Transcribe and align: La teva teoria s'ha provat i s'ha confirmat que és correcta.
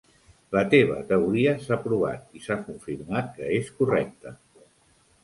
La 0.55 0.61
teva 0.69 0.95
teoria 1.11 1.53
s'ha 1.65 1.77
provat 1.83 2.23
i 2.39 2.41
s'ha 2.45 2.57
confirmat 2.71 3.29
que 3.37 3.51
és 3.59 3.69
correcta. 3.83 4.35